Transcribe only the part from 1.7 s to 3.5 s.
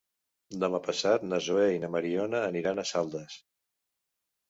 i na Mariona aniran a Saldes.